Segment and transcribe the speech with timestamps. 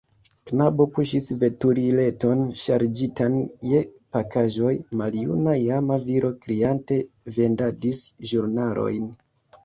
[0.49, 3.35] Knabo puŝis veturileton ŝarĝitan
[3.71, 3.81] je
[4.17, 6.97] pakaĵoj; maljuna lama viro kriante
[7.37, 8.01] vendadis
[8.31, 9.07] ĵurnalojn.